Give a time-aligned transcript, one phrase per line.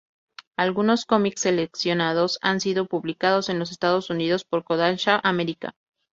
[0.57, 5.75] Algunos cómics seleccionados han sido publicados en los Estados Unidos por "Kodansha America".